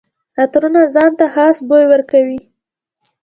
[0.41, 2.39] عطرونه ځان ته خاص بوی ورکوي.